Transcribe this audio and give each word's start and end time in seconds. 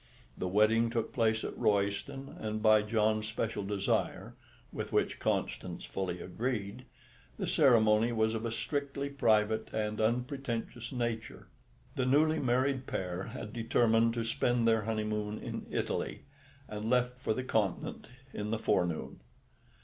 The 0.35 0.47
wedding 0.47 0.89
took 0.89 1.13
place 1.13 1.43
at 1.43 1.55
Royston, 1.55 2.35
and 2.39 2.59
by 2.63 2.81
John's 2.81 3.27
special 3.27 3.61
desire 3.61 4.33
(with 4.73 4.91
which 4.91 5.19
Constance 5.19 5.85
fully 5.85 6.19
agreed) 6.21 6.85
the 7.37 7.45
ceremony 7.45 8.11
was 8.11 8.33
of 8.33 8.43
a 8.43 8.49
strictly 8.51 9.09
private 9.11 9.69
and 9.71 10.01
unpretentious 10.01 10.91
nature. 10.91 11.49
The 11.95 12.07
newly 12.07 12.39
married 12.39 12.87
pair 12.87 13.25
had 13.25 13.53
determined 13.53 14.15
to 14.15 14.25
spend 14.25 14.67
their 14.67 14.81
honeymoon 14.85 15.37
in 15.37 15.67
Italy, 15.69 16.23
and 16.67 16.89
left 16.89 17.19
for 17.19 17.35
the 17.35 17.43
Continent 17.43 18.07
in 18.33 18.49
the 18.49 18.57
forenoon. 18.57 19.19